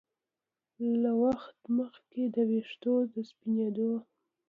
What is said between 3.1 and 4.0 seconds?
د سپینېدو